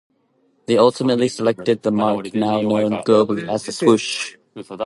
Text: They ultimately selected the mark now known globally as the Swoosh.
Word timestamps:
They 0.65 0.79
ultimately 0.79 1.27
selected 1.27 1.83
the 1.83 1.91
mark 1.91 2.33
now 2.33 2.59
known 2.61 3.03
globally 3.03 3.47
as 3.47 3.65
the 3.67 3.71
Swoosh. 3.71 4.35